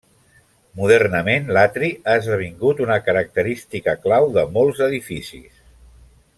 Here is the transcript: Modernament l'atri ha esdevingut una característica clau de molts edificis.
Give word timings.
Modernament 0.79 1.51
l'atri 1.57 1.89
ha 2.07 2.15
esdevingut 2.21 2.81
una 2.87 2.99
característica 3.11 3.97
clau 4.07 4.29
de 4.39 4.49
molts 4.59 4.85
edificis. 4.91 5.65